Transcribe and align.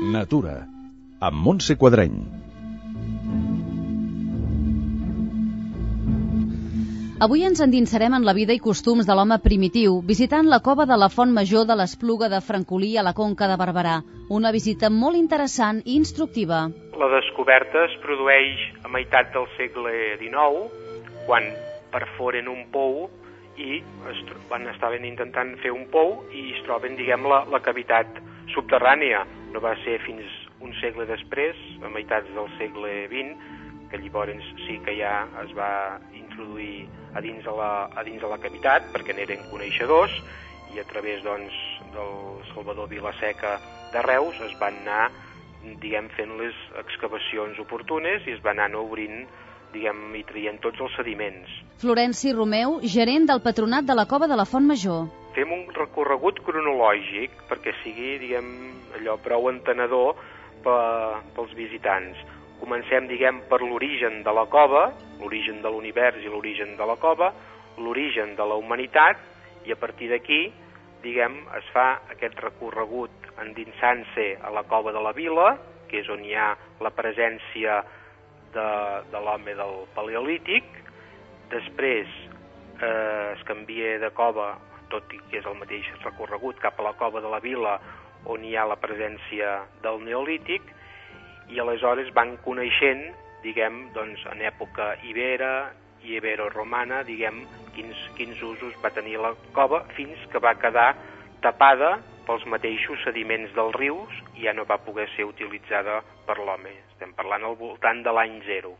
Natura, 0.00 0.68
amb 1.18 1.40
Montse 1.42 1.74
Quadreny. 1.74 2.20
Avui 7.18 7.42
ens 7.42 7.58
endinsarem 7.58 8.14
en 8.14 8.22
la 8.22 8.34
vida 8.36 8.54
i 8.54 8.60
costums 8.62 9.08
de 9.08 9.16
l'home 9.18 9.40
primitiu, 9.42 9.96
visitant 10.06 10.46
la 10.46 10.60
cova 10.62 10.86
de 10.86 10.94
la 10.94 11.08
Font 11.10 11.34
Major 11.34 11.66
de 11.66 11.74
l'Espluga 11.80 12.28
de 12.30 12.38
Francolí 12.38 12.92
a 12.96 13.02
la 13.02 13.12
Conca 13.12 13.48
de 13.50 13.56
Barberà. 13.58 13.96
Una 14.30 14.52
visita 14.54 14.86
molt 14.86 15.18
interessant 15.18 15.82
i 15.84 15.96
instructiva. 15.98 16.60
La 16.94 17.08
descoberta 17.16 17.82
es 17.88 17.96
produeix 18.04 18.62
a 18.86 18.92
meitat 18.94 19.34
del 19.34 19.50
segle 19.56 20.14
XIX, 20.22 20.70
quan 21.26 21.50
perforen 21.90 22.46
un 22.54 22.68
pou 22.70 23.08
i 23.58 23.82
es, 24.12 24.22
van 24.46 24.70
estaven 24.70 25.10
intentant 25.10 25.56
fer 25.58 25.74
un 25.74 25.88
pou 25.90 26.20
i 26.30 26.52
es 26.54 26.62
troben, 26.70 26.94
diguem, 26.94 27.26
la, 27.26 27.42
la 27.50 27.58
cavitat 27.66 28.22
subterrània. 28.54 29.26
No 29.54 29.62
va 29.64 29.74
ser 29.84 29.98
fins 30.04 30.26
un 30.64 30.74
segle 30.80 31.06
després, 31.08 31.56
a 31.82 31.90
meitats 31.92 32.28
del 32.36 32.50
segle 32.58 33.06
XX, 33.10 33.54
que 33.88 34.00
llavors 34.02 34.50
sí 34.66 34.76
que 34.84 34.92
ja 34.98 35.22
es 35.42 35.54
va 35.56 35.70
introduir 36.12 36.88
a 37.16 37.22
dins 37.24 37.44
de 37.44 37.54
la, 37.56 37.88
a 37.88 38.04
dins 38.04 38.20
de 38.20 38.28
la 38.28 38.40
cavitat, 38.42 38.90
perquè 38.92 39.16
n'eren 39.16 39.48
coneixedors, 39.52 40.12
i 40.74 40.82
a 40.82 40.84
través 40.90 41.22
doncs, 41.24 41.56
del 41.94 42.44
Salvador 42.52 42.90
Vilaseca 42.90 43.56
de 43.94 44.02
Reus 44.04 44.36
es 44.44 44.52
van 44.60 44.76
anar 44.84 45.08
diguem, 45.82 46.08
fent 46.16 46.36
les 46.38 46.56
excavacions 46.78 47.58
oportunes 47.62 48.26
i 48.26 48.36
es 48.36 48.42
van 48.44 48.60
anar 48.62 48.80
obrint 48.80 49.26
diguem, 49.72 50.14
i 50.16 50.22
traient 50.24 50.60
tots 50.64 50.80
els 50.80 50.94
sediments. 50.96 51.50
Florenci 51.82 52.32
Romeu, 52.32 52.78
gerent 52.96 53.28
del 53.28 53.42
Patronat 53.44 53.84
de 53.88 53.96
la 53.98 54.06
Cova 54.08 54.28
de 54.30 54.38
la 54.38 54.46
Font 54.48 54.64
Major. 54.66 55.06
Fem 55.38 55.52
un 55.54 55.68
recorregut 55.70 56.40
cronològic 56.42 57.44
perquè 57.46 57.70
sigui, 57.84 58.16
diguem, 58.18 58.46
allò 58.98 59.12
prou 59.22 59.44
entenedor 59.52 60.16
pels 60.64 61.52
visitants. 61.54 62.18
Comencem, 62.58 63.06
diguem, 63.06 63.44
per 63.46 63.60
l'origen 63.62 64.24
de 64.26 64.34
la 64.34 64.48
cova, 64.50 64.88
l'origen 65.20 65.60
de 65.62 65.70
l'univers 65.70 66.18
i 66.24 66.32
l'origen 66.32 66.74
de 66.74 66.88
la 66.90 66.98
cova, 66.98 67.30
l'origen 67.78 68.34
de 68.34 68.48
la 68.50 68.58
humanitat, 68.58 69.22
i 69.62 69.70
a 69.70 69.78
partir 69.78 70.10
d'aquí, 70.10 70.40
diguem, 71.06 71.38
es 71.54 71.70
fa 71.70 71.86
aquest 72.10 72.42
recorregut 72.42 73.30
endinsant-se 73.38 74.32
a 74.42 74.50
la 74.50 74.66
cova 74.66 74.90
de 74.90 75.06
la 75.06 75.14
vila, 75.14 75.52
que 75.86 76.02
és 76.02 76.10
on 76.10 76.26
hi 76.26 76.34
ha 76.34 76.56
la 76.82 76.90
presència 76.90 77.84
de, 78.58 78.70
de 79.14 79.22
l'home 79.22 79.54
del 79.54 79.84
paleolític, 79.94 80.66
després 81.54 82.10
eh, 82.82 83.36
es 83.36 83.46
canvia 83.46 84.00
de 84.02 84.10
cova, 84.18 84.56
tot 84.92 85.12
i 85.14 85.20
que 85.30 85.40
és 85.40 85.46
el 85.46 85.58
mateix 85.60 85.88
recorregut, 86.04 86.58
cap 86.62 86.78
a 86.78 86.88
la 86.88 86.94
cova 86.98 87.22
de 87.24 87.30
la 87.32 87.40
vila, 87.44 87.78
on 88.26 88.44
hi 88.44 88.56
ha 88.56 88.66
la 88.68 88.78
presència 88.80 89.54
del 89.84 90.02
neolític, 90.04 90.62
i 91.48 91.60
aleshores 91.60 92.10
van 92.16 92.36
coneixent, 92.44 93.06
diguem, 93.44 93.86
doncs, 93.94 94.24
en 94.32 94.42
època 94.44 94.92
ibera 95.08 95.70
i 96.04 96.16
ibero-romana, 96.18 97.02
diguem, 97.06 97.42
quins, 97.76 98.04
quins 98.18 98.42
usos 98.42 98.76
va 98.82 98.92
tenir 98.94 99.18
la 99.22 99.32
cova, 99.56 99.84
fins 99.96 100.20
que 100.32 100.42
va 100.42 100.56
quedar 100.60 100.92
tapada 101.42 101.96
pels 102.28 102.44
mateixos 102.52 103.00
sediments 103.06 103.54
dels 103.56 103.74
rius 103.78 104.22
i 104.36 104.44
ja 104.44 104.52
no 104.52 104.68
va 104.68 104.80
poder 104.84 105.08
ser 105.16 105.24
utilitzada 105.30 106.02
per 106.28 106.38
l'home. 106.42 106.76
Estem 106.92 107.16
parlant 107.16 107.48
al 107.48 107.56
voltant 107.56 108.04
de 108.04 108.12
l'any 108.12 108.40
zero. 108.46 108.76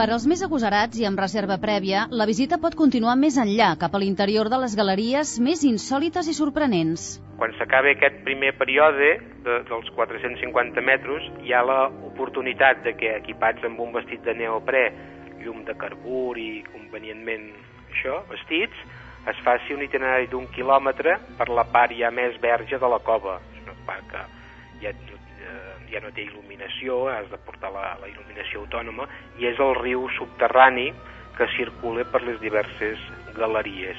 Per 0.00 0.06
als 0.08 0.24
més 0.24 0.40
agosarats 0.40 0.96
i 0.96 1.04
amb 1.04 1.20
reserva 1.20 1.58
prèvia, 1.60 2.06
la 2.18 2.24
visita 2.24 2.56
pot 2.60 2.72
continuar 2.72 3.18
més 3.20 3.34
enllà, 3.42 3.66
cap 3.82 3.92
a 3.92 3.98
l'interior 4.00 4.48
de 4.48 4.56
les 4.62 4.72
galeries 4.78 5.32
més 5.44 5.60
insòlites 5.68 6.30
i 6.32 6.36
sorprenents. 6.38 7.04
Quan 7.36 7.52
s'acaba 7.58 7.92
aquest 7.92 8.16
primer 8.24 8.54
període 8.56 9.10
de, 9.44 9.58
dels 9.68 9.92
450 9.98 10.86
metres, 10.88 11.28
hi 11.44 11.52
ha 11.52 11.60
l'oportunitat 11.68 12.80
de 12.88 12.96
que 12.96 13.12
equipats 13.18 13.68
amb 13.68 13.84
un 13.84 13.92
vestit 13.98 14.24
de 14.24 14.38
neoprè, 14.40 14.86
llum 15.44 15.66
de 15.68 15.76
carbur 15.84 16.32
i 16.40 16.48
convenientment 16.72 17.50
això, 17.90 18.22
vestits, 18.32 18.80
es 19.28 19.44
faci 19.44 19.76
un 19.76 19.84
itinerari 19.84 20.32
d'un 20.32 20.48
quilòmetre 20.56 21.20
per 21.36 21.52
la 21.52 21.68
part 21.76 21.92
ja 22.00 22.08
més 22.08 22.40
verge 22.40 22.80
de 22.80 22.96
la 22.96 23.04
cova. 23.04 23.36
És 23.52 23.68
una 23.68 23.76
part 23.84 24.08
que 24.08 24.28
ja 24.82 24.92
ja 25.90 26.00
no 26.02 26.12
té 26.14 26.24
il·luminació, 26.24 27.06
has 27.10 27.28
de 27.30 27.38
portar 27.46 27.72
la, 27.74 27.94
la 28.00 28.08
il·luminació 28.10 28.64
autònoma, 28.64 29.08
i 29.40 29.48
és 29.50 29.58
el 29.62 29.74
riu 29.80 30.06
subterrani 30.16 30.90
que 31.38 31.48
circula 31.56 32.04
per 32.12 32.22
les 32.26 32.38
diverses 32.42 33.02
galeries. 33.36 33.98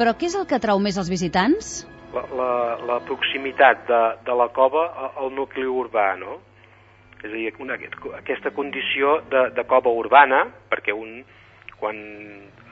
Però 0.00 0.12
què 0.16 0.28
és 0.30 0.36
el 0.38 0.46
que 0.48 0.58
atrau 0.58 0.80
més 0.82 0.98
els 1.00 1.10
visitants? 1.12 1.78
La, 2.14 2.24
la, 2.38 2.50
la 2.88 2.98
proximitat 3.04 3.86
de, 3.88 4.02
de 4.24 4.36
la 4.38 4.48
cova 4.56 4.86
al 5.08 5.32
nucli 5.34 5.66
urbà, 5.68 6.12
no? 6.20 6.38
És 7.16 7.30
a 7.30 7.32
dir, 7.32 7.48
una, 7.64 7.76
aquesta 8.20 8.52
condició 8.54 9.18
de, 9.32 9.48
de 9.56 9.64
cova 9.68 9.92
urbana, 9.92 10.44
perquè 10.70 10.94
un, 10.94 11.18
quan 11.80 11.96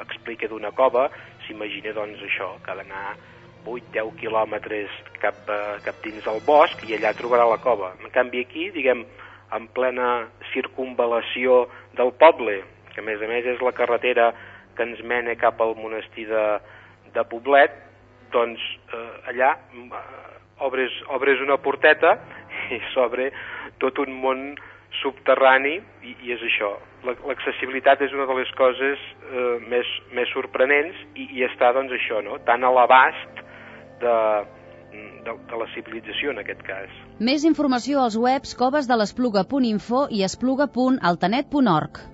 explica 0.05 0.49
d'una 0.49 0.71
cova, 0.77 1.09
s'imagina 1.47 1.95
doncs 1.97 2.23
això, 2.29 2.55
que 2.65 2.73
ha 2.73 2.79
d'anar 2.79 3.17
8-10 3.67 4.15
quilòmetres 4.21 4.93
cap, 5.23 5.37
uh, 5.49 5.77
cap 5.85 6.01
dins 6.05 6.25
del 6.25 6.41
bosc 6.47 6.85
i 6.89 6.97
allà 6.97 7.15
trobarà 7.17 7.47
la 7.51 7.61
cova. 7.63 7.93
En 8.01 8.13
canvi 8.15 8.45
aquí, 8.45 8.71
diguem, 8.75 9.05
en 9.55 9.69
plena 9.77 10.27
circunvalació 10.53 11.65
del 11.99 12.13
poble, 12.21 12.63
que 12.95 13.03
a 13.03 13.07
més 13.07 13.23
a 13.23 13.31
més 13.31 13.47
és 13.55 13.63
la 13.63 13.75
carretera 13.77 14.33
que 14.75 14.87
ens 14.87 15.01
mena 15.07 15.35
cap 15.39 15.61
al 15.63 15.75
monestir 15.79 16.27
de, 16.31 16.45
de 17.15 17.25
Poblet, 17.31 17.75
doncs 18.35 18.63
eh, 18.93 19.31
allà 19.31 19.55
eh, 19.55 20.35
obres, 20.67 20.95
obres 21.15 21.43
una 21.45 21.59
porteta 21.63 22.17
i 22.75 22.81
s'obre 22.93 23.31
tot 23.83 24.01
un 24.03 24.15
món 24.23 24.47
subterrani 25.03 25.77
i, 26.07 26.17
i 26.27 26.35
és 26.35 26.43
això. 26.47 26.75
L'accessibilitat 27.05 28.03
és 28.07 28.15
una 28.17 28.27
de 28.31 28.37
les 28.39 28.51
coses 28.59 29.01
eh, 29.31 29.57
més, 29.71 29.89
més 30.17 30.31
sorprenents 30.35 30.99
i, 31.15 31.29
i 31.39 31.47
està 31.47 31.73
doncs 31.77 31.95
això, 31.95 32.23
no? 32.25 32.39
tan 32.47 32.65
a 32.65 32.73
l'abast 32.75 33.44
de, 34.05 34.17
de, 35.27 35.37
de 35.51 35.61
la 35.63 35.69
civilització 35.75 36.35
en 36.35 36.43
aquest 36.45 36.65
cas. 36.69 36.99
Més 37.31 37.47
informació 37.51 38.05
als 38.05 38.19
webs 38.21 38.57
covesdelespluga.info 38.61 40.07
i 40.19 40.25
espluga.altanet.org. 40.29 42.05